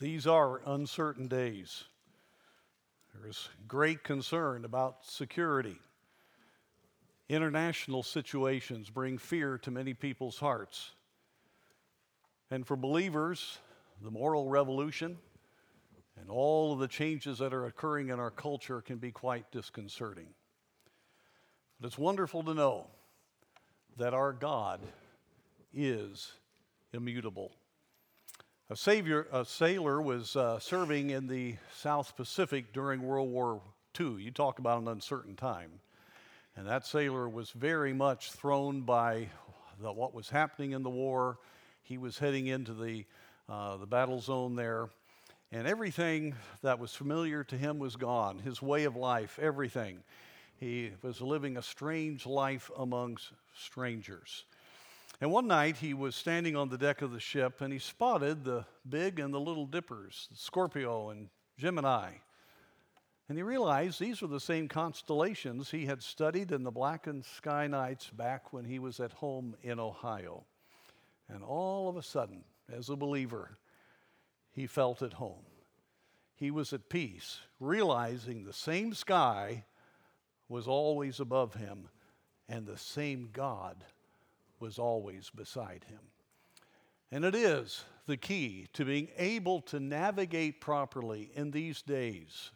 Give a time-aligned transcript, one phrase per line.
[0.00, 1.84] These are uncertain days.
[3.14, 5.76] There is great concern about security.
[7.28, 10.92] International situations bring fear to many people's hearts.
[12.50, 13.58] And for believers,
[14.02, 15.18] the moral revolution
[16.18, 20.28] and all of the changes that are occurring in our culture can be quite disconcerting.
[21.78, 22.86] But it's wonderful to know
[23.98, 24.80] that our God
[25.74, 26.32] is
[26.94, 27.52] immutable.
[28.72, 33.60] A, savior, a sailor was uh, serving in the South Pacific during World War
[33.98, 34.22] II.
[34.22, 35.80] You talk about an uncertain time.
[36.56, 39.26] And that sailor was very much thrown by
[39.80, 41.40] the, what was happening in the war.
[41.82, 43.06] He was heading into the,
[43.48, 44.88] uh, the battle zone there.
[45.50, 49.98] And everything that was familiar to him was gone his way of life, everything.
[50.58, 54.44] He was living a strange life amongst strangers.
[55.20, 58.42] And one night he was standing on the deck of the ship and he spotted
[58.42, 62.12] the big and the little dippers, Scorpio and Gemini.
[63.28, 67.66] And he realized these were the same constellations he had studied in the blackened sky
[67.66, 70.44] nights back when he was at home in Ohio.
[71.28, 73.58] And all of a sudden, as a believer,
[74.52, 75.44] he felt at home.
[76.34, 79.64] He was at peace, realizing the same sky
[80.48, 81.88] was always above him
[82.48, 83.84] and the same God
[84.60, 86.00] was always beside him.
[87.10, 92.50] And it is the key to being able to navigate properly in these days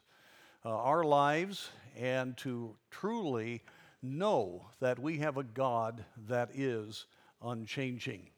[0.64, 3.62] uh, our lives and to truly
[4.02, 7.06] know that we have a God that is
[7.42, 8.28] unchanging.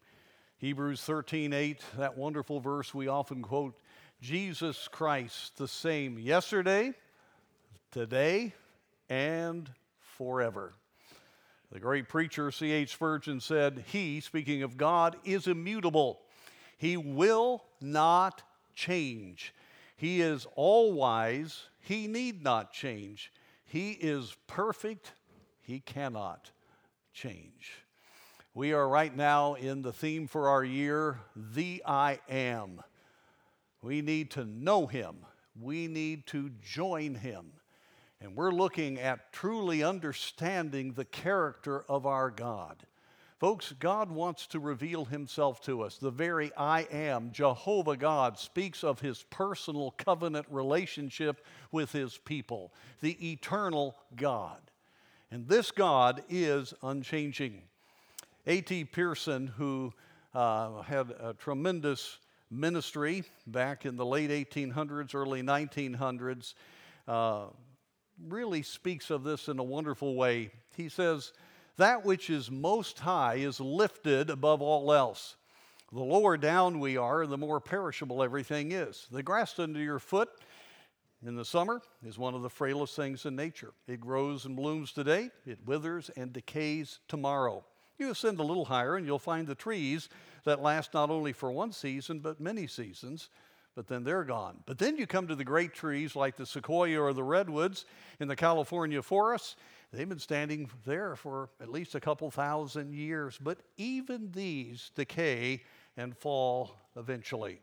[0.59, 3.79] Hebrews 13 8, that wonderful verse we often quote
[4.21, 6.95] Jesus Christ, the same yesterday,
[7.91, 8.55] today,
[9.09, 10.73] and forever.
[11.77, 12.91] The great preacher C.H.
[12.95, 16.23] Spurgeon said, He, speaking of God, is immutable.
[16.79, 18.43] He will not
[18.75, 19.53] change.
[19.95, 21.65] He is all wise.
[21.83, 23.31] He need not change.
[23.67, 25.13] He is perfect.
[25.61, 26.51] He cannot
[27.13, 27.73] change.
[28.55, 32.81] We are right now in the theme for our year, The I Am.
[33.83, 35.17] We need to know Him,
[35.61, 37.53] we need to join Him.
[38.27, 42.75] And we're looking at truly understanding the character of our God.
[43.39, 45.99] Folks, God wants to reveal himself to us.
[45.99, 52.73] The very I am, Jehovah God, speaks of his personal covenant relationship with his people,
[53.01, 54.59] the eternal God.
[55.31, 57.63] And this God is unchanging.
[58.49, 58.87] A.T.
[58.87, 59.93] Pierson, who
[60.35, 62.19] uh, had a tremendous
[62.51, 66.55] ministry back in the late 1800s, early 1900s,
[67.07, 67.45] uh,
[68.23, 70.51] really speaks of this in a wonderful way.
[70.77, 71.33] He says,
[71.77, 75.37] That which is most high is lifted above all else.
[75.93, 79.07] The lower down we are, the more perishable everything is.
[79.11, 80.29] The grass under your foot
[81.25, 83.73] in the summer is one of the frailest things in nature.
[83.87, 87.65] It grows and blooms today, it withers and decays tomorrow.
[87.99, 90.09] You ascend a little higher, and you'll find the trees
[90.45, 93.31] that last not only for one season, but many seasons
[93.77, 94.57] but then they're gone.
[94.65, 97.85] But then you come to the great trees like the sequoia or the redwoods
[98.19, 99.55] in the California forests.
[99.93, 105.63] They've been standing there for at least a couple thousand years, but even these decay
[105.97, 107.61] and fall eventually.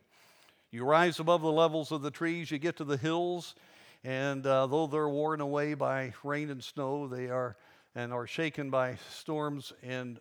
[0.72, 3.56] You rise above the levels of the trees, you get to the hills,
[4.03, 7.57] and uh, though they're worn away by rain and snow, they are
[7.95, 10.19] and are shaken by storms and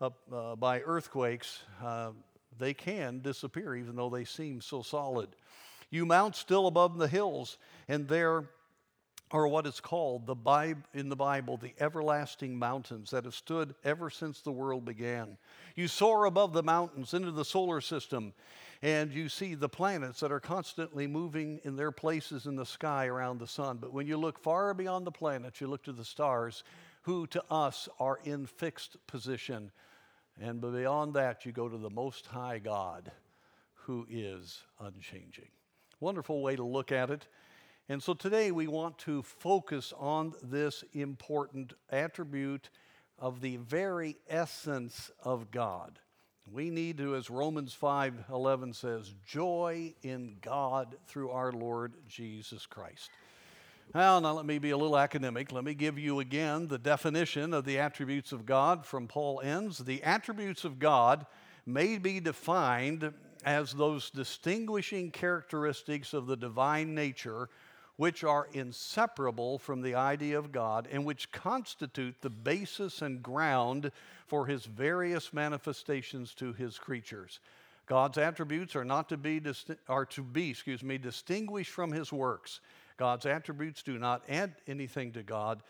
[0.00, 1.62] uh, by earthquakes.
[2.58, 5.28] They can disappear even though they seem so solid.
[5.90, 7.58] You mount still above the hills,
[7.88, 8.48] and there
[9.30, 13.74] are what is called the Bible, in the Bible the everlasting mountains that have stood
[13.84, 15.36] ever since the world began.
[15.74, 18.32] You soar above the mountains into the solar system,
[18.82, 23.06] and you see the planets that are constantly moving in their places in the sky
[23.06, 23.78] around the sun.
[23.80, 26.62] But when you look far beyond the planets, you look to the stars,
[27.02, 29.70] who to us are in fixed position
[30.40, 33.10] and beyond that, you go to the Most High God
[33.74, 35.48] who is unchanging.
[36.00, 37.26] Wonderful way to look at it.
[37.88, 42.68] And so today we want to focus on this important attribute
[43.18, 46.00] of the very essence of God.
[46.52, 53.10] We need to, as Romans 5:11 says, joy in God through our Lord Jesus Christ.
[53.94, 55.52] Well, now let me be a little academic.
[55.52, 59.78] Let me give you again the definition of the attributes of God from Paul Enns.
[59.78, 61.24] The attributes of God
[61.64, 63.12] may be defined
[63.44, 67.48] as those distinguishing characteristics of the divine nature
[67.96, 73.92] which are inseparable from the idea of God and which constitute the basis and ground
[74.26, 77.38] for his various manifestations to his creatures.
[77.86, 79.40] God's attributes are not to be
[79.88, 82.60] are to be, excuse me, distinguished from his works.
[82.96, 85.62] God's attributes do not add anything to God.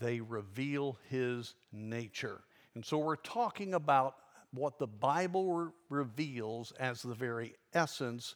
[0.00, 2.40] They reveal his nature.
[2.74, 4.16] And so we're talking about
[4.52, 8.34] what the Bible re- reveals as the very essence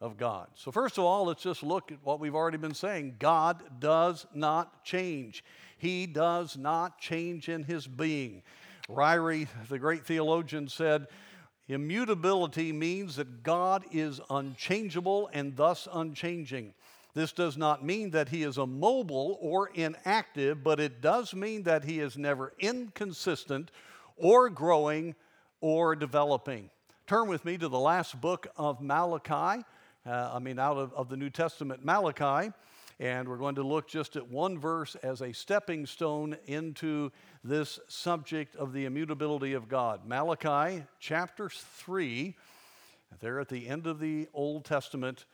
[0.00, 0.48] of God.
[0.54, 4.26] So, first of all, let's just look at what we've already been saying God does
[4.34, 5.44] not change,
[5.76, 8.42] He does not change in His being.
[8.88, 11.06] Ryrie, the great theologian, said,
[11.68, 16.74] Immutability means that God is unchangeable and thus unchanging.
[17.14, 21.84] This does not mean that he is immobile or inactive, but it does mean that
[21.84, 23.70] he is never inconsistent
[24.16, 25.14] or growing
[25.60, 26.70] or developing.
[27.06, 29.64] Turn with me to the last book of Malachi,
[30.06, 32.52] uh, I mean, out of, of the New Testament, Malachi,
[33.00, 37.10] and we're going to look just at one verse as a stepping stone into
[37.42, 40.06] this subject of the immutability of God.
[40.06, 42.36] Malachi chapter 3,
[43.18, 45.24] there at the end of the Old Testament,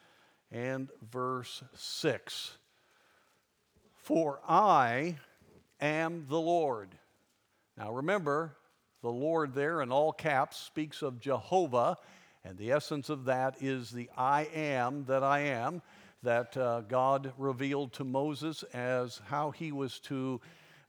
[0.57, 2.57] and verse 6.
[3.95, 5.17] For I
[5.83, 6.89] am the Lord.
[7.77, 8.57] Now remember,
[9.03, 11.99] the Lord there in all caps speaks of Jehovah,
[12.43, 15.83] and the essence of that is the I am that I am
[16.23, 20.41] that uh, God revealed to Moses as how he was to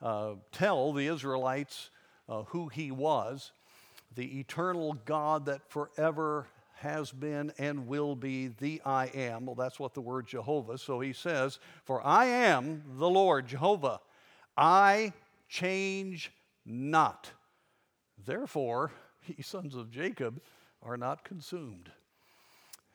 [0.01, 1.89] uh, tell the Israelites
[2.29, 3.51] uh, who he was,
[4.15, 6.47] the eternal God that forever
[6.79, 9.45] has been and will be the I am.
[9.45, 10.77] Well, that's what the word Jehovah.
[10.77, 13.99] So he says, For I am the Lord Jehovah.
[14.55, 15.13] I
[15.49, 16.31] change
[16.65, 17.31] not.
[18.25, 18.91] Therefore,
[19.27, 20.41] ye sons of Jacob
[20.83, 21.91] are not consumed.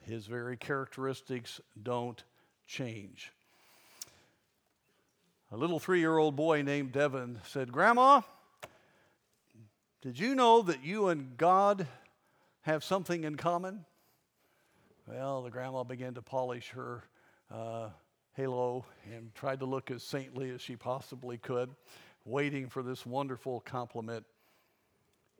[0.00, 2.23] His very characteristics don't
[2.67, 3.32] change.
[5.50, 8.23] A little three year old boy named Devin said, Grandma,
[10.00, 11.87] did you know that you and God
[12.62, 13.85] have something in common?
[15.06, 17.05] Well, the grandma began to polish her
[17.50, 17.91] uh,
[18.35, 21.70] halo and tried to look as saintly as she possibly could,
[22.25, 24.25] waiting for this wonderful compliment.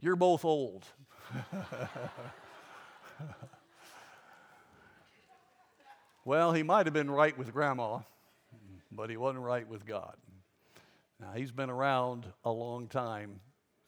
[0.01, 0.85] You're both old.
[6.25, 8.01] well, he might have been right with grandma,
[8.91, 10.17] but he wasn't right with God.
[11.21, 13.39] Now, he's been around a long time,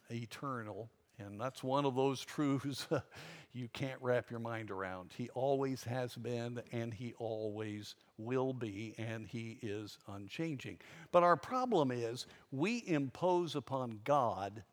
[0.09, 2.87] eternal, and that's one of those truths
[3.53, 5.13] you can't wrap your mind around.
[5.17, 10.81] He always has been, and he always will be, and he is unchanging.
[11.13, 14.65] But our problem is we impose upon God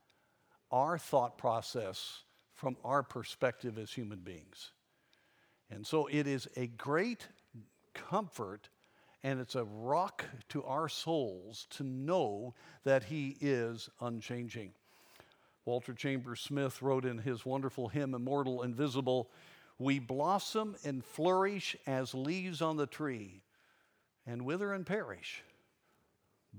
[0.71, 2.23] our thought process
[2.53, 4.71] from our perspective as human beings.
[5.69, 7.27] And so it is a great
[7.93, 8.69] comfort
[9.23, 14.73] and it's a rock to our souls to know that He is unchanging.
[15.66, 19.30] Walter Chalmers Smith wrote in his wonderful hymn, Immortal Invisible,
[19.78, 23.42] We blossom and flourish as leaves on the tree,
[24.25, 25.44] and wither and perish,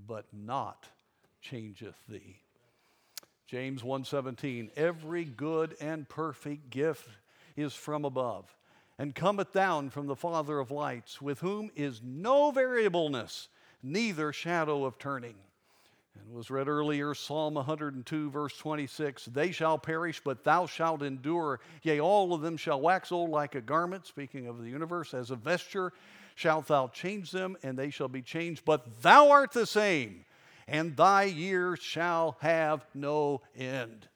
[0.06, 0.88] but not
[1.40, 2.40] changeth thee.
[3.46, 7.08] James 1:17 Every good and perfect gift
[7.56, 8.56] is from above
[8.98, 13.48] and cometh down from the Father of lights, with whom is no variableness,
[13.82, 15.34] neither shadow of turning.
[16.18, 21.60] And was read earlier Psalm 102, verse 26 They shall perish, but thou shalt endure.
[21.82, 25.30] Yea, all of them shall wax old like a garment, speaking of the universe, as
[25.30, 25.92] a vesture
[26.34, 28.64] shalt thou change them, and they shall be changed.
[28.64, 30.24] But thou art the same,
[30.66, 34.08] and thy years shall have no end.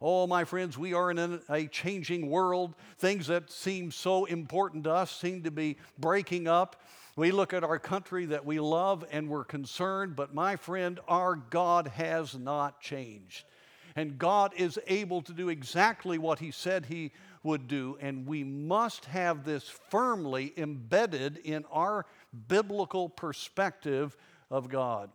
[0.00, 2.74] Oh, my friends, we are in a changing world.
[2.98, 6.82] Things that seem so important to us seem to be breaking up.
[7.16, 11.36] We look at our country that we love and we're concerned, but my friend, our
[11.36, 13.46] God has not changed.
[13.94, 17.12] And God is able to do exactly what He said He
[17.42, 22.04] would do, and we must have this firmly embedded in our
[22.48, 24.14] biblical perspective
[24.50, 25.08] of God.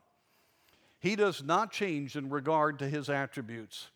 [0.99, 3.89] He does not change in regard to His attributes.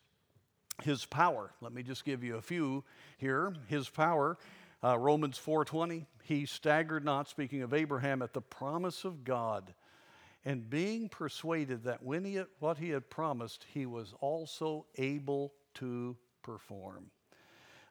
[0.82, 2.84] His power, let me just give you a few
[3.18, 3.54] here.
[3.66, 4.38] His power,
[4.84, 9.74] uh, Romans 4:20, he staggered not, speaking of Abraham, at the promise of God,
[10.44, 15.54] and being persuaded that when he had, what he had promised, he was also able
[15.74, 17.10] to perform.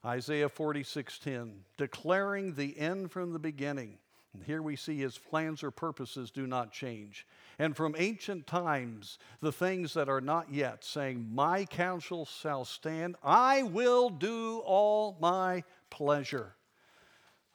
[0.05, 3.97] Isaiah 46:10, declaring the end from the beginning.
[4.45, 7.25] Here we see his plans or purposes do not change.
[7.59, 13.15] And from ancient times, the things that are not yet, saying, My counsel shall stand,
[13.23, 16.55] I will do all my pleasure.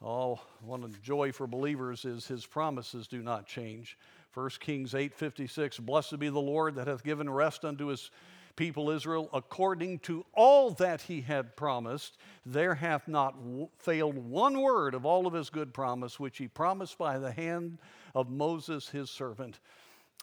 [0.02, 3.98] Oh, one of the joy for believers is his promises do not change.
[4.32, 8.10] 1 Kings 8:56 Blessed be the Lord that hath given rest unto his
[8.56, 12.18] people Israel according to all that he had promised.
[12.44, 16.48] There hath not w- failed one word of all of his good promise, which he
[16.48, 17.78] promised by the hand
[18.14, 19.60] of Moses his servant.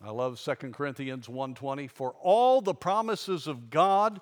[0.03, 4.21] I love 2 Corinthians 1:20 for all the promises of God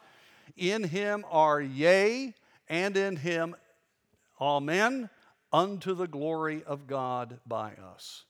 [0.56, 2.34] in him are yea
[2.70, 3.56] and in him
[4.40, 5.10] amen
[5.52, 8.26] unto the glory of God by us.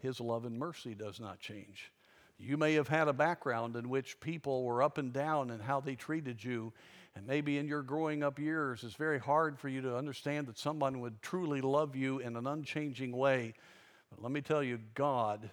[0.00, 1.92] His love and mercy does not change.
[2.38, 5.80] You may have had a background in which people were up and down and how
[5.80, 6.72] they treated you.
[7.16, 10.56] And maybe in your growing up years, it's very hard for you to understand that
[10.56, 13.54] someone would truly love you in an unchanging way.
[14.10, 15.50] But let me tell you, God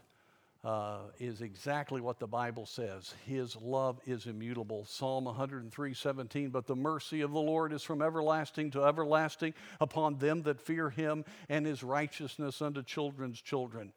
[0.63, 3.13] uh, is exactly what the Bible says.
[3.25, 4.85] His love is immutable.
[4.85, 6.49] Psalm 103 17.
[6.49, 10.89] But the mercy of the Lord is from everlasting to everlasting upon them that fear
[10.89, 13.91] him, and his righteousness unto children's children.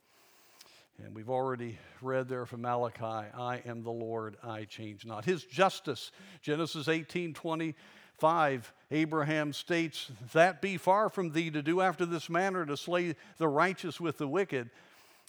[1.04, 5.24] And we've already read there from Malachi, I am the Lord, I change not.
[5.24, 6.10] His justice,
[6.42, 12.66] Genesis 18 25, Abraham states, That be far from thee to do after this manner,
[12.66, 14.70] to slay the righteous with the wicked,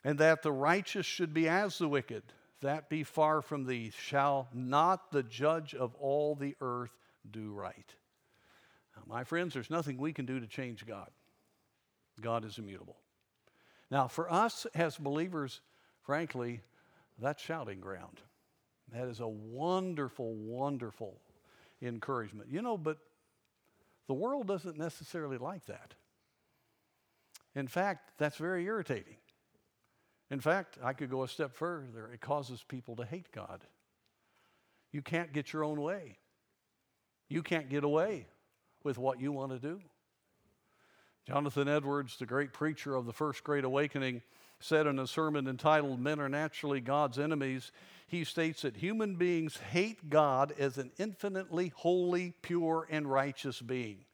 [0.03, 2.23] and that the righteous should be as the wicked.
[2.61, 3.91] That be far from thee.
[3.95, 6.97] Shall not the judge of all the earth
[7.29, 7.93] do right?
[8.95, 11.09] Now, my friends, there's nothing we can do to change God.
[12.19, 12.97] God is immutable.
[13.91, 15.61] Now, for us as believers,
[16.03, 16.61] frankly,
[17.19, 18.21] that's shouting ground.
[18.93, 21.19] That is a wonderful, wonderful
[21.81, 22.49] encouragement.
[22.51, 22.97] You know, but
[24.07, 25.93] the world doesn't necessarily like that.
[27.55, 29.17] In fact, that's very irritating.
[30.31, 32.09] In fact, I could go a step further.
[32.13, 33.63] It causes people to hate God.
[34.91, 36.17] You can't get your own way.
[37.29, 38.27] You can't get away
[38.83, 39.79] with what you want to do.
[41.27, 44.21] Jonathan Edwards, the great preacher of the First Great Awakening,
[44.59, 47.71] said in a sermon entitled Men Are Naturally God's Enemies,
[48.07, 54.05] he states that human beings hate God as an infinitely holy, pure, and righteous being.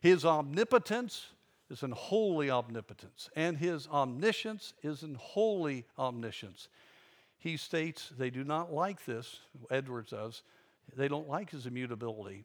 [0.00, 1.26] His omnipotence
[1.70, 6.68] is an holy omnipotence, and his omniscience is an holy omniscience.
[7.38, 10.42] He states they do not like this, Edwards does,
[10.96, 12.44] they don't like his immutability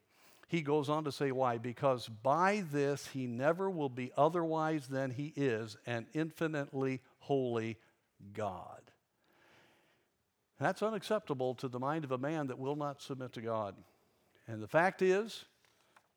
[0.50, 1.60] he goes on to say why.
[1.60, 7.77] Because by this he never will be otherwise than he is, an infinitely holy
[8.34, 8.82] God.
[10.60, 13.75] That's unacceptable to the mind of a man that will not submit to God.
[14.48, 15.46] And the fact is,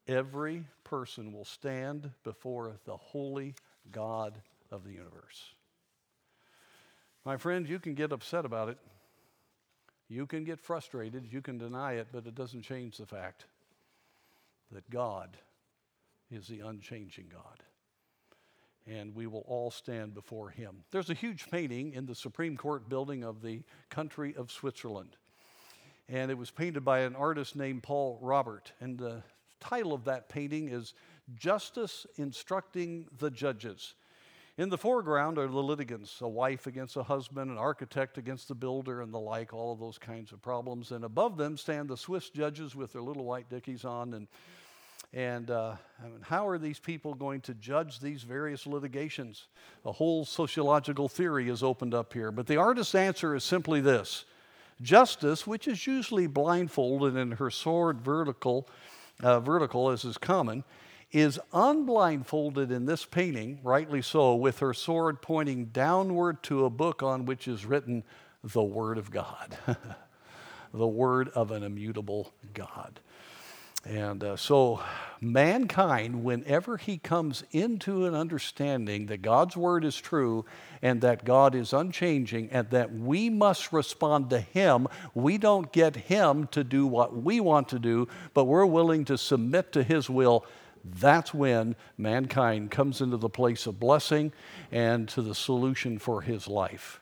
[0.08, 3.54] every person will stand before the holy
[3.92, 5.52] God of the universe.
[7.26, 8.78] My friend, you can get upset about it.
[10.08, 11.28] You can get frustrated.
[11.30, 13.44] You can deny it, but it doesn't change the fact
[14.72, 15.36] that God
[16.30, 17.62] is the unchanging God.
[18.86, 20.84] And we will all stand before him.
[20.90, 25.16] There's a huge painting in the Supreme Court building of the country of Switzerland.
[26.08, 28.72] And it was painted by an artist named Paul Robert.
[28.80, 29.22] And the
[29.60, 30.94] title of that painting is
[31.36, 33.94] Justice Instructing the Judges.
[34.58, 38.54] In the foreground are the litigants, a wife against a husband, an architect against the
[38.54, 40.90] builder, and the like, all of those kinds of problems.
[40.90, 44.26] And above them stand the Swiss judges with their little white dickies on and
[45.14, 49.46] and uh, I mean, how are these people going to judge these various litigations?
[49.84, 52.30] A whole sociological theory is opened up here.
[52.30, 54.24] But the artist's answer is simply this
[54.80, 58.66] Justice, which is usually blindfolded in her sword vertical,
[59.22, 60.64] uh, vertical as is common,
[61.12, 67.02] is unblindfolded in this painting, rightly so, with her sword pointing downward to a book
[67.02, 68.02] on which is written
[68.42, 69.56] the Word of God,
[70.74, 72.98] the Word of an immutable God.
[73.84, 74.80] And uh, so,
[75.20, 80.44] mankind, whenever he comes into an understanding that God's word is true
[80.82, 85.96] and that God is unchanging and that we must respond to him, we don't get
[85.96, 90.08] him to do what we want to do, but we're willing to submit to his
[90.08, 90.46] will.
[90.84, 94.32] That's when mankind comes into the place of blessing
[94.70, 97.00] and to the solution for his life.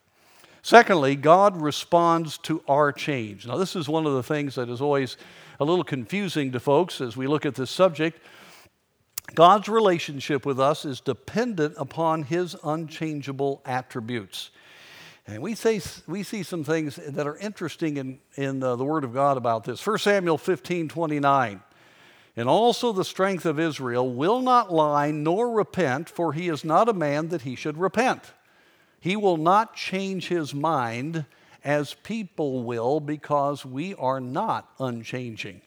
[0.62, 3.46] Secondly, God responds to our change.
[3.46, 5.16] Now, this is one of the things that is always
[5.60, 8.18] a little confusing to folks as we look at this subject.
[9.34, 14.50] God's relationship with us is dependent upon his unchangeable attributes.
[15.26, 19.04] And we, say, we see some things that are interesting in, in uh, the Word
[19.04, 19.86] of God about this.
[19.86, 21.60] 1 Samuel 15 29.
[22.36, 26.88] And also the strength of Israel will not lie nor repent, for he is not
[26.88, 28.32] a man that he should repent.
[28.98, 31.26] He will not change his mind
[31.64, 35.62] as people will because we are not unchanging.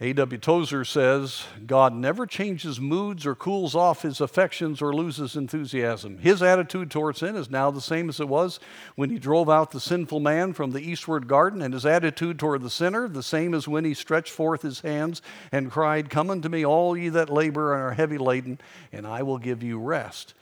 [0.00, 0.38] A.W.
[0.38, 6.18] Tozer says God never changes moods or cools off his affections or loses enthusiasm.
[6.18, 8.58] His attitude towards sin is now the same as it was
[8.96, 12.62] when he drove out the sinful man from the eastward garden, and his attitude toward
[12.62, 16.48] the sinner the same as when he stretched forth his hands and cried, Come unto
[16.48, 18.58] me, all ye that labor and are heavy laden,
[18.92, 20.34] and I will give you rest.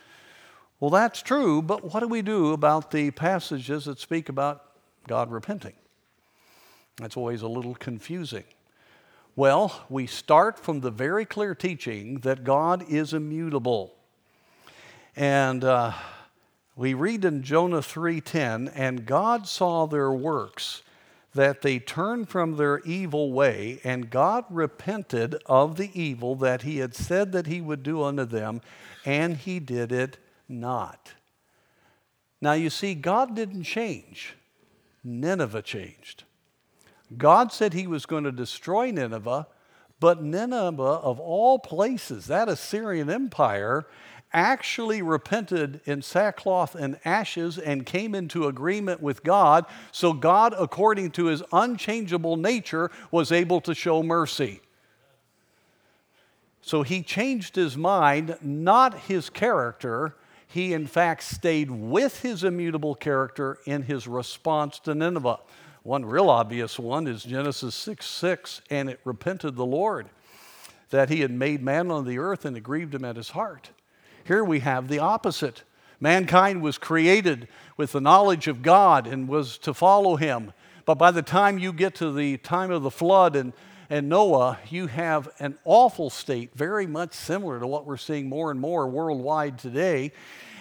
[0.82, 4.64] Well, that's true, but what do we do about the passages that speak about
[5.06, 5.74] God repenting?
[6.96, 8.42] That's always a little confusing.
[9.36, 13.94] Well, we start from the very clear teaching that God is immutable.
[15.14, 15.92] And uh,
[16.74, 20.82] we read in Jonah 3:10, and God saw their works,
[21.32, 26.78] that they turned from their evil way, and God repented of the evil that he
[26.78, 28.60] had said that he would do unto them,
[29.04, 30.18] and he did it
[30.52, 31.12] not.
[32.40, 34.34] Now you see, God didn't change.
[35.02, 36.24] Nineveh changed.
[37.16, 39.46] God said he was going to destroy Nineveh,
[40.00, 43.86] but Nineveh, of all places, that Assyrian empire,
[44.32, 49.66] actually repented in sackcloth and ashes and came into agreement with God.
[49.92, 54.60] So, God, according to his unchangeable nature, was able to show mercy.
[56.62, 60.16] So, he changed his mind, not his character.
[60.52, 65.40] He, in fact, stayed with his immutable character in his response to Nineveh.
[65.82, 70.10] One real obvious one is Genesis 6 6, and it repented the Lord
[70.90, 73.70] that he had made man on the earth and it grieved him at his heart.
[74.24, 75.62] Here we have the opposite.
[75.98, 80.52] Mankind was created with the knowledge of God and was to follow him.
[80.84, 83.54] But by the time you get to the time of the flood and,
[83.92, 88.50] and Noah, you have an awful state, very much similar to what we're seeing more
[88.50, 90.12] and more worldwide today.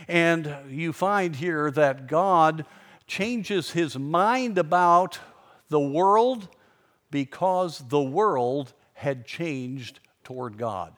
[0.10, 2.66] And you find here that God
[3.08, 5.18] changes his mind about
[5.70, 6.50] the world
[7.10, 10.94] because the world had changed toward God.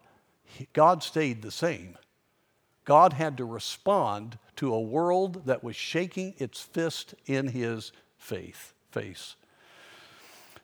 [0.74, 2.00] God stayed the same.
[2.84, 8.74] God had to respond to a world that was shaking its fist in his faith,
[8.90, 9.36] face.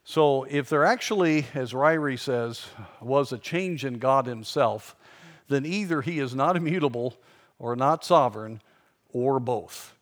[0.09, 2.65] So, if there actually, as Ryrie says,
[2.99, 4.95] was a change in God Himself,
[5.49, 7.15] then either He is not immutable
[7.59, 8.59] or not sovereign,
[9.13, 9.93] or both.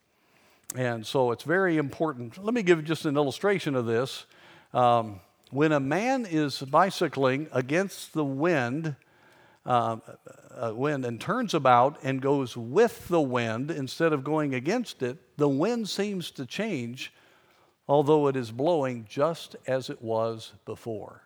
[0.77, 2.41] And so it's very important.
[2.41, 4.25] Let me give just an illustration of this.
[4.73, 5.19] Um,
[5.51, 8.95] when a man is bicycling against the wind,
[9.65, 9.97] uh,
[10.55, 15.17] uh, wind and turns about and goes with the wind instead of going against it,
[15.35, 17.11] the wind seems to change,
[17.87, 21.23] although it is blowing just as it was before.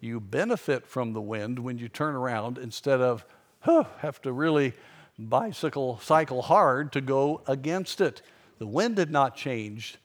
[0.00, 3.24] You benefit from the wind when you turn around instead of
[3.60, 4.74] huh, have to really
[5.18, 8.20] bicycle cycle hard to go against it.
[8.58, 9.98] The wind had not changed,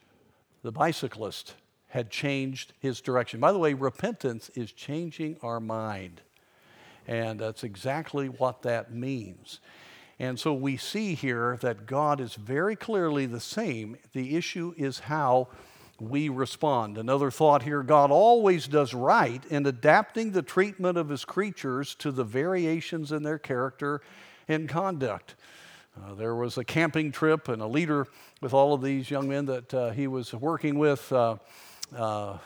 [0.62, 1.54] the bicyclist
[1.88, 3.40] had changed his direction.
[3.40, 6.20] By the way, repentance is changing our mind.
[7.06, 9.58] And that's exactly what that means.
[10.20, 13.96] And so we see here that God is very clearly the same.
[14.12, 15.48] The issue is how
[16.00, 16.96] we respond.
[16.96, 22.10] Another thought here God always does right in adapting the treatment of his creatures to
[22.10, 24.00] the variations in their character
[24.48, 25.34] and conduct.
[25.96, 28.06] Uh, there was a camping trip, and a leader
[28.40, 31.12] with all of these young men that uh, he was working with.
[31.12, 31.36] Uh,
[31.94, 32.38] uh, uh,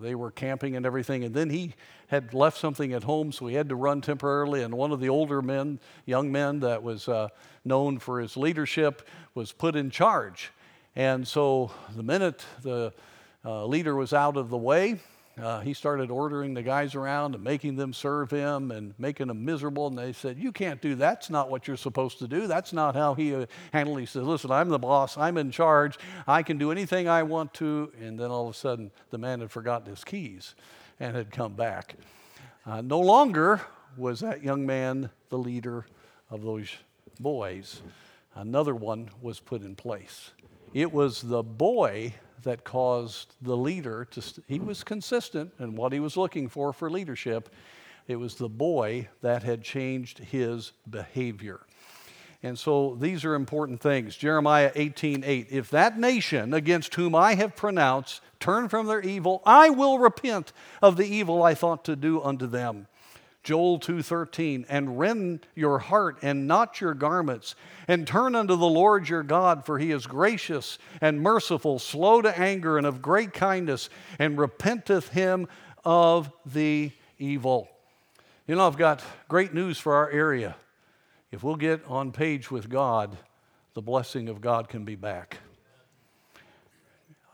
[0.00, 1.74] they were camping and everything, and then he
[2.06, 4.62] had left something at home, so he had to run temporarily.
[4.62, 7.08] And one of the older men, young men that was
[7.64, 10.50] known for his leadership, was put in charge.
[10.96, 12.92] And so the minute the
[13.44, 15.00] leader was out of the way,
[15.40, 19.44] uh, he started ordering the guys around and making them serve him and making them
[19.44, 19.86] miserable.
[19.86, 21.10] And they said, You can't do that.
[21.10, 22.46] That's not what you're supposed to do.
[22.46, 24.00] That's not how he uh, handled it.
[24.02, 25.16] He said, Listen, I'm the boss.
[25.16, 25.98] I'm in charge.
[26.26, 27.90] I can do anything I want to.
[28.00, 30.54] And then all of a sudden, the man had forgotten his keys
[30.98, 31.96] and had come back.
[32.66, 33.62] Uh, no longer
[33.96, 35.86] was that young man the leader
[36.30, 36.68] of those
[37.18, 37.82] boys.
[38.34, 40.30] Another one was put in place.
[40.72, 46.00] It was the boy that caused the leader to, he was consistent in what he
[46.00, 47.48] was looking for for leadership.
[48.06, 51.60] It was the boy that had changed his behavior.
[52.42, 54.16] And so these are important things.
[54.16, 55.48] Jeremiah 18 8.
[55.50, 60.52] If that nation against whom I have pronounced turn from their evil, I will repent
[60.80, 62.86] of the evil I thought to do unto them.
[63.50, 67.56] Joel 2:13 and rend your heart and not your garments
[67.88, 72.38] and turn unto the Lord your God for he is gracious and merciful slow to
[72.38, 75.48] anger and of great kindness and repenteth him
[75.84, 77.68] of the evil.
[78.46, 80.54] You know I've got great news for our area.
[81.32, 83.18] If we'll get on page with God,
[83.74, 85.38] the blessing of God can be back.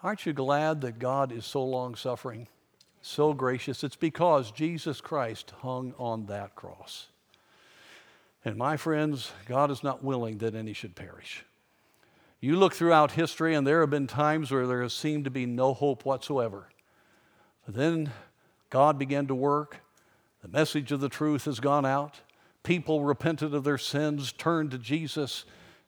[0.02, 2.48] Aren't you glad that God is so long suffering?
[3.06, 3.84] So gracious.
[3.84, 7.08] It's because Jesus Christ hung on that cross.
[8.44, 11.44] And my friends, God is not willing that any should perish.
[12.40, 15.46] You look throughout history, and there have been times where there has seemed to be
[15.46, 16.68] no hope whatsoever.
[17.64, 18.12] But then
[18.70, 19.80] God began to work.
[20.42, 22.20] The message of the truth has gone out.
[22.62, 25.44] People repented of their sins, turned to Jesus,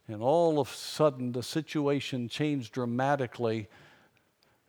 [0.09, 3.69] and all of a sudden the situation changed dramatically.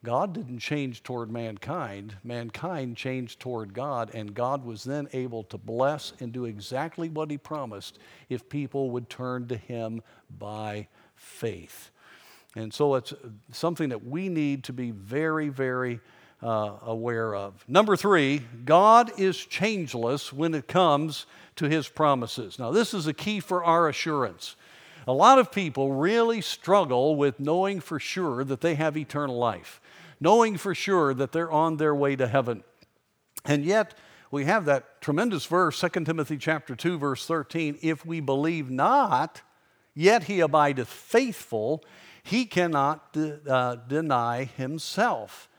[0.03, 5.57] God didn't change toward mankind, mankind changed toward God, and God was then able to
[5.57, 10.01] bless and do exactly what He promised if people would turn to Him
[10.37, 11.91] by faith.
[12.55, 13.13] And so it's
[13.51, 15.99] something that we need to be very, very
[16.41, 17.63] uh, aware of.
[17.67, 21.25] Number three, God is changeless when it comes
[21.57, 22.57] to his promises.
[22.57, 24.55] Now, this is a key for our assurance.
[25.07, 29.81] A lot of people really struggle with knowing for sure that they have eternal life,
[30.19, 32.63] knowing for sure that they're on their way to heaven.
[33.45, 33.95] And yet,
[34.31, 37.79] we have that tremendous verse, 2 Timothy chapter 2, verse 13.
[37.81, 39.41] If we believe not,
[39.95, 41.83] yet he abideth faithful,
[42.21, 45.49] he cannot de- uh, deny himself.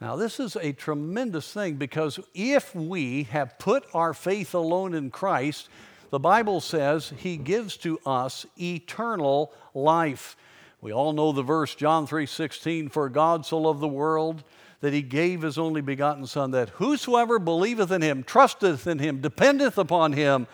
[0.00, 5.10] Now, this is a tremendous thing because if we have put our faith alone in
[5.10, 5.68] Christ,
[6.10, 10.36] the Bible says he gives to us eternal life.
[10.80, 14.44] We all know the verse John 3:16 for God so loved the world
[14.80, 19.20] that he gave his only begotten son that whosoever believeth in him trusteth in him
[19.20, 20.46] dependeth upon him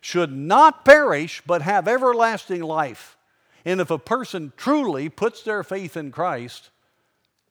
[0.00, 3.16] should not perish but have everlasting life.
[3.64, 6.70] And if a person truly puts their faith in Christ,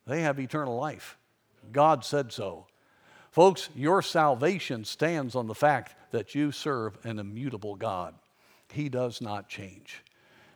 [0.08, 1.18] they have eternal life.
[1.72, 2.68] God said so.
[3.32, 8.16] Folks, your salvation stands on the fact that you serve an immutable God.
[8.72, 10.05] He does not change.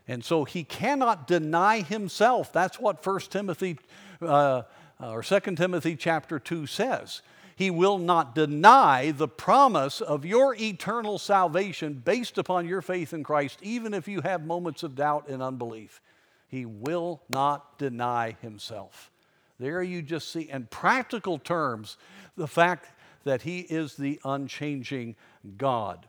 [0.09, 2.51] And so he cannot deny himself.
[2.51, 3.77] That's what 1 Timothy
[4.21, 4.63] uh,
[4.99, 7.21] or 2 Timothy chapter 2 says.
[7.55, 13.23] He will not deny the promise of your eternal salvation based upon your faith in
[13.23, 16.01] Christ, even if you have moments of doubt and unbelief.
[16.47, 19.11] He will not deny himself.
[19.59, 21.97] There you just see, in practical terms,
[22.35, 22.87] the fact
[23.25, 25.15] that He is the unchanging
[25.57, 26.07] God.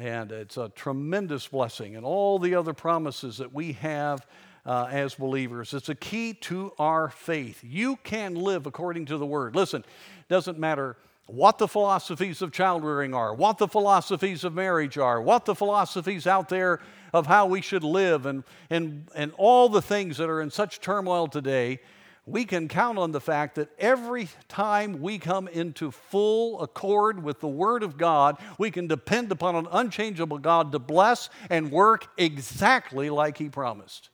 [0.00, 1.96] And it's a tremendous blessing.
[1.96, 4.26] And all the other promises that we have
[4.66, 7.62] uh, as believers, it's a key to our faith.
[7.62, 9.54] You can live according to the Word.
[9.54, 14.54] Listen, it doesn't matter what the philosophies of child rearing are, what the philosophies of
[14.54, 16.80] marriage are, what the philosophies out there
[17.12, 20.80] of how we should live, and, and, and all the things that are in such
[20.80, 21.80] turmoil today
[22.26, 27.40] we can count on the fact that every time we come into full accord with
[27.40, 32.06] the Word of God, we can depend upon an unchangeable God to bless and work
[32.16, 34.08] exactly like He promised.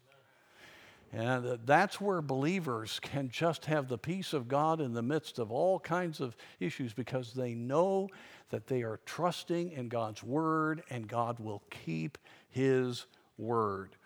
[1.12, 5.50] And that's where believers can just have the peace of God in the midst of
[5.50, 8.08] all kinds of issues because they know
[8.50, 12.18] that they are trusting in God's Word and God will keep
[12.48, 13.06] His
[13.38, 13.96] Word.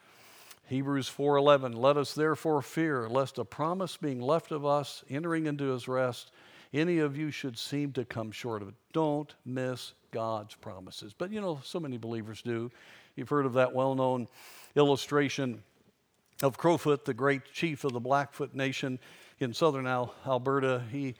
[0.66, 5.64] Hebrews 4:11 Let us therefore fear lest a promise being left of us entering into
[5.64, 6.31] his rest
[6.72, 8.74] any of you should seem to come short of it.
[8.92, 11.12] Don't miss God's promises.
[11.16, 12.70] But you know so many believers do.
[13.14, 14.27] You've heard of that well-known
[14.74, 15.62] illustration
[16.42, 18.98] of Crowfoot, the great chief of the Blackfoot Nation
[19.38, 20.83] in southern Alberta.
[20.90, 21.14] He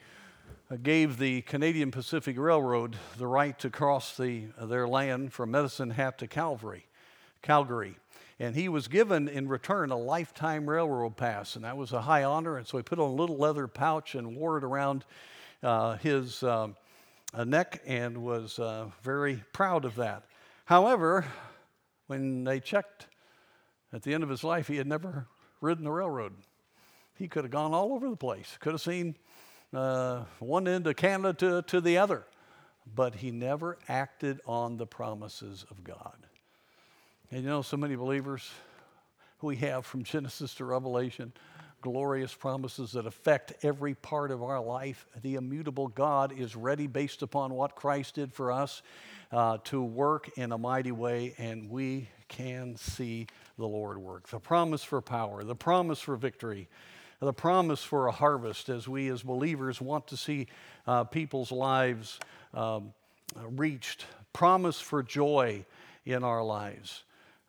[0.69, 5.91] uh, gave the Canadian Pacific Railroad the right to cross the, their land from Medicine
[5.91, 6.85] Hat to Calgary.
[7.41, 7.95] Calgary.
[8.39, 12.23] And he was given in return a lifetime railroad pass, and that was a high
[12.23, 12.57] honor.
[12.57, 15.05] And so he put on a little leather pouch and wore it around
[15.63, 16.67] uh, his uh,
[17.45, 20.23] neck and was uh, very proud of that.
[20.65, 21.25] However,
[22.07, 23.07] when they checked
[23.93, 25.27] at the end of his life, he had never
[25.61, 26.33] ridden the railroad.
[27.17, 29.15] He could have gone all over the place, could have seen
[29.73, 32.25] uh, one end of Canada to, to the other,
[32.93, 36.27] but he never acted on the promises of God.
[37.31, 38.47] And you know, so many believers
[39.41, 41.33] we have from Genesis to Revelation,
[41.81, 45.07] glorious promises that affect every part of our life.
[45.23, 48.83] The immutable God is ready, based upon what Christ did for us,
[49.31, 53.25] uh, to work in a mighty way, and we can see
[53.57, 54.27] the Lord work.
[54.29, 56.67] The promise for power, the promise for victory,
[57.19, 60.47] the promise for a harvest as we as believers want to see
[60.85, 62.19] uh, people's lives
[62.53, 62.93] um,
[63.35, 65.65] reached, promise for joy
[66.05, 67.03] in our lives.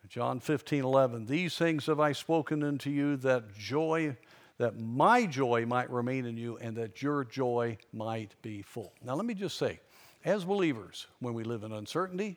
[0.08, 1.26] John 15, 11.
[1.26, 4.16] These things have I spoken unto you that joy,
[4.58, 8.92] that my joy might remain in you and that your joy might be full.
[9.04, 9.80] Now, let me just say,
[10.24, 12.36] as believers, when we live in uncertainty,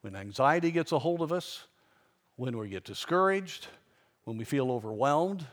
[0.00, 1.66] when anxiety gets a hold of us,
[2.36, 3.68] when we get discouraged,
[4.24, 5.46] when we feel overwhelmed,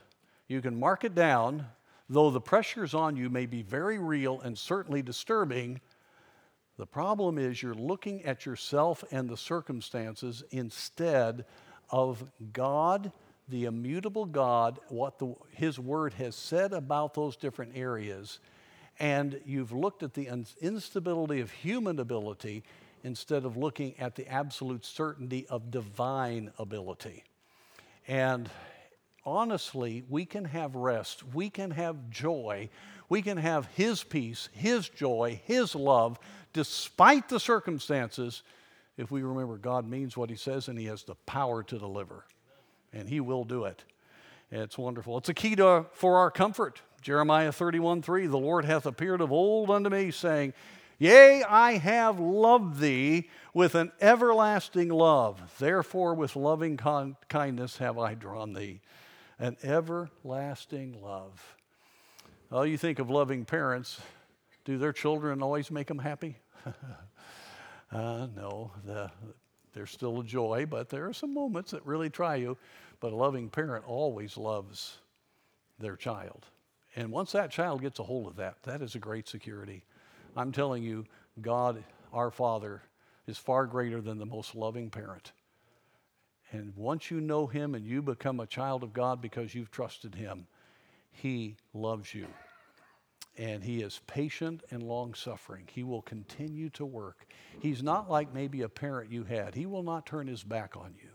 [0.47, 1.65] you can mark it down
[2.09, 5.79] though the pressures on you may be very real and certainly disturbing,
[6.77, 11.45] the problem is you're looking at yourself and the circumstances instead
[11.89, 13.11] of God,
[13.47, 18.39] the immutable God, what the, His Word has said about those different areas,
[18.99, 20.29] and you've looked at the
[20.61, 22.63] instability of human ability
[23.03, 27.23] instead of looking at the absolute certainty of divine ability.
[28.07, 28.49] And
[29.25, 32.69] honestly, we can have rest, we can have joy,
[33.13, 36.17] we can have His peace, His joy, His love,
[36.51, 38.41] despite the circumstances,
[38.97, 42.25] if we remember God means what He says and He has the power to deliver.
[42.91, 43.83] And He will do it.
[44.49, 45.19] It's wonderful.
[45.19, 46.81] It's a key to, for our comfort.
[47.03, 50.53] Jeremiah 31 3 The Lord hath appeared of old unto me, saying,
[50.97, 55.53] Yea, I have loved thee with an everlasting love.
[55.59, 58.81] Therefore, with loving con- kindness have I drawn thee.
[59.37, 61.55] An everlasting love.
[62.53, 63.99] Well, you think of loving parents.
[64.63, 66.37] Do their children always make them happy?
[67.91, 69.09] uh, no, the,
[69.73, 72.55] there's still a joy, but there are some moments that really try you.
[72.99, 74.99] But a loving parent always loves
[75.79, 76.45] their child.
[76.95, 79.83] And once that child gets a hold of that, that is a great security.
[80.37, 81.07] I'm telling you,
[81.41, 82.83] God, our Father,
[83.25, 85.31] is far greater than the most loving parent.
[86.51, 90.13] And once you know Him and you become a child of God because you've trusted
[90.13, 90.45] Him,
[91.13, 92.27] He loves you.
[93.37, 95.67] And He is patient and long suffering.
[95.73, 97.25] He will continue to work.
[97.59, 100.93] He's not like maybe a parent you had, He will not turn His back on
[101.01, 101.09] you.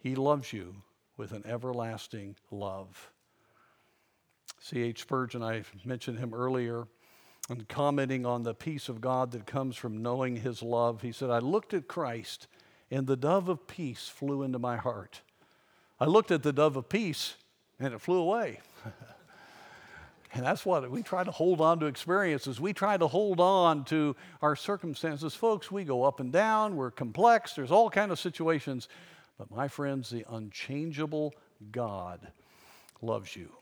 [0.00, 0.76] He loves you
[1.16, 3.10] with an everlasting love.
[4.60, 5.02] C.H.
[5.02, 6.86] Spurgeon, I mentioned him earlier,
[7.48, 11.30] and commenting on the peace of God that comes from knowing His love, he said,
[11.30, 12.46] I looked at Christ,
[12.90, 15.22] and the dove of peace flew into my heart.
[16.00, 17.36] I looked at the dove of peace,
[17.80, 18.60] and it flew away.
[20.34, 22.60] and that's what we try to hold on to experiences.
[22.60, 25.34] We try to hold on to our circumstances.
[25.34, 28.88] Folks, we go up and down, we're complex, there's all kind of situations.
[29.38, 31.34] But my friends, the unchangeable
[31.70, 32.28] God
[33.00, 33.52] loves you.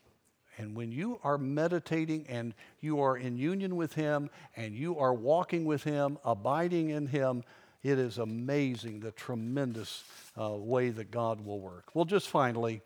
[0.59, 5.13] And when you are meditating and you are in union with Him and you are
[5.13, 7.45] walking with Him, abiding in Him,
[7.83, 10.03] it is amazing the tremendous
[10.41, 11.95] uh, way that God will work.
[11.95, 12.81] Well, just finally,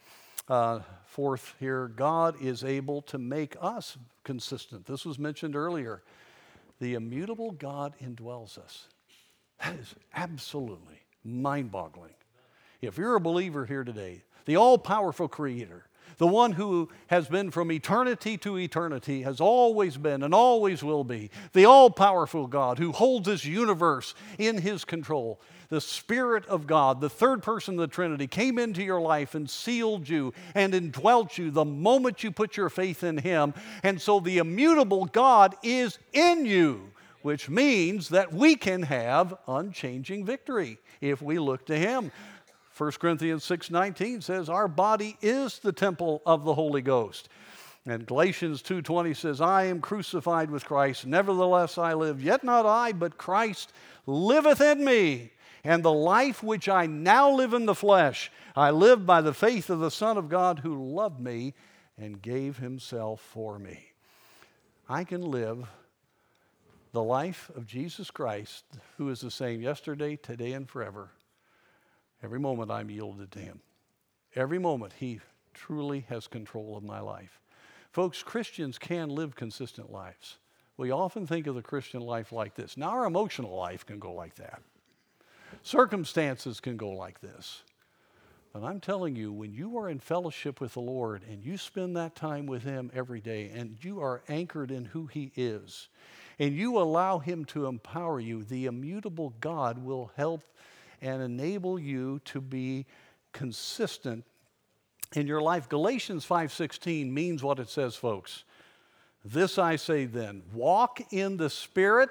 [0.51, 4.85] uh, fourth here, God is able to make us consistent.
[4.85, 6.03] This was mentioned earlier.
[6.81, 8.89] The immutable God indwells us.
[9.63, 12.15] That is absolutely mind boggling.
[12.81, 15.87] If you're a believer here today, the all powerful Creator,
[16.19, 21.05] the one who has been from eternity to eternity, has always been and always will
[21.05, 25.41] be, the all powerful God who holds this universe in his control.
[25.71, 29.49] The Spirit of God, the third person of the Trinity, came into your life and
[29.49, 33.55] sealed you and indwelt you the moment you put your faith in him.
[33.85, 36.91] And so the immutable God is in you,
[37.23, 42.11] which means that we can have unchanging victory if we look to him.
[42.81, 47.29] 1 Corinthians 6:19 says our body is the temple of the Holy Ghost.
[47.85, 52.93] And Galatians 2:20 says I am crucified with Christ nevertheless I live yet not I
[52.93, 53.71] but Christ
[54.07, 59.05] liveth in me and the life which I now live in the flesh I live
[59.05, 61.53] by the faith of the Son of God who loved me
[61.99, 63.93] and gave himself for me.
[64.89, 65.69] I can live
[66.93, 68.65] the life of Jesus Christ
[68.97, 71.11] who is the same yesterday, today and forever
[72.23, 73.61] Every moment I'm yielded to Him.
[74.35, 75.21] Every moment He
[75.55, 77.41] truly has control of my life.
[77.93, 80.39] Folks, Christians can live consistent lives.
[80.77, 82.77] We often think of the Christian life like this.
[82.77, 84.63] Now, our emotional life can go like that,
[85.63, 87.63] circumstances can go like this.
[88.53, 91.97] But I'm telling you, when you are in fellowship with the Lord and you spend
[91.97, 95.89] that time with Him every day and you are anchored in who He is
[96.39, 100.43] and you allow Him to empower you, the immutable God will help
[101.01, 102.87] and enable you to be
[103.33, 104.25] consistent
[105.15, 105.69] in your life.
[105.69, 108.45] Galatians 5:16 means what it says, folks.
[109.25, 112.11] This I say then, walk in the spirit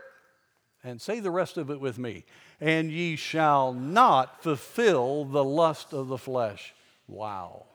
[0.84, 2.26] and say the rest of it with me.
[2.62, 6.74] And ye shall not fulfill the lust of the flesh.
[7.08, 7.66] Wow.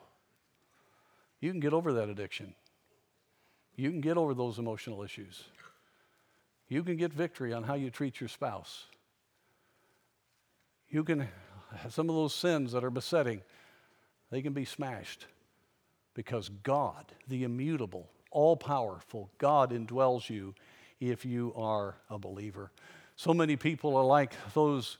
[1.39, 2.55] You can get over that addiction.
[3.75, 5.43] You can get over those emotional issues.
[6.69, 8.85] You can get victory on how you treat your spouse
[10.95, 11.27] you can
[11.89, 13.41] some of those sins that are besetting
[14.31, 15.25] they can be smashed
[16.13, 20.55] because god the immutable all powerful god indwells you
[21.01, 22.71] if you are a believer
[23.17, 24.97] so many people are like those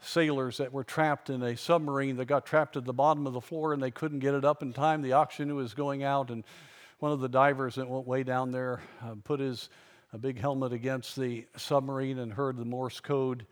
[0.00, 3.40] sailors that were trapped in a submarine that got trapped at the bottom of the
[3.40, 6.42] floor and they couldn't get it up in time the oxygen was going out and
[6.98, 9.68] one of the divers that went way down there uh, put his
[10.20, 13.46] big helmet against the submarine and heard the Morse code.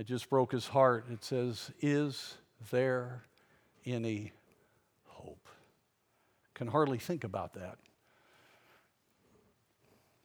[0.00, 1.04] It just broke his heart.
[1.12, 2.38] It says, Is
[2.70, 3.24] there
[3.84, 4.32] any
[5.04, 5.46] hope?
[6.54, 7.76] Can hardly think about that.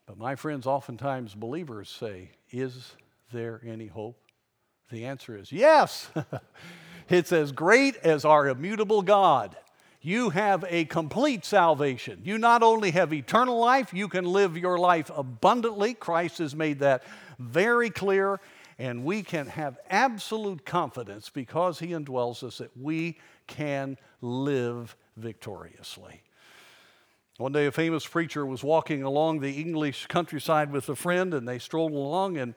[0.06, 2.94] But my friends, oftentimes believers say, Is
[3.34, 4.18] there any hope?
[4.92, 6.10] The answer is yes.
[7.10, 9.58] it's as great as our immutable God.
[10.00, 12.22] You have a complete salvation.
[12.24, 15.96] You not only have eternal life, you can live your life abundantly.
[15.96, 17.04] Christ has made that
[17.40, 18.40] very clear,
[18.78, 26.22] and we can have absolute confidence because He indwells us that we can live victoriously.
[27.38, 31.46] One day, a famous preacher was walking along the English countryside with a friend, and
[31.46, 32.56] they strolled along, and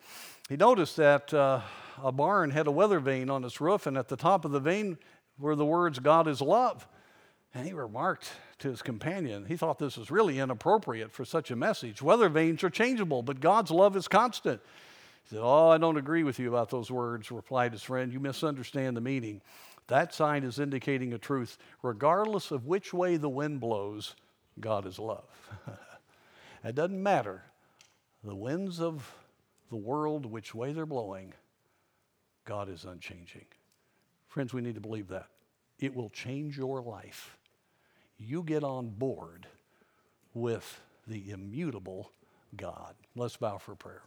[0.48, 1.62] he noticed that uh,
[2.02, 4.60] a barn had a weather vane on its roof, and at the top of the
[4.60, 4.96] vane
[5.36, 6.86] were the words, God is love.
[7.52, 11.56] And he remarked to his companion, he thought this was really inappropriate for such a
[11.56, 12.00] message.
[12.00, 14.60] Weather vanes are changeable, but God's love is constant.
[15.30, 18.12] Said, Oh, I don't agree with you about those words, replied his friend.
[18.12, 19.42] You misunderstand the meaning.
[19.88, 21.58] That sign is indicating a truth.
[21.82, 24.14] Regardless of which way the wind blows,
[24.60, 25.28] God is love.
[26.64, 27.42] it doesn't matter
[28.24, 29.14] the winds of
[29.70, 31.34] the world, which way they're blowing,
[32.44, 33.44] God is unchanging.
[34.28, 35.26] Friends, we need to believe that.
[35.78, 37.36] It will change your life.
[38.18, 39.46] You get on board
[40.34, 42.10] with the immutable
[42.56, 42.94] God.
[43.14, 44.02] Let's bow for prayer.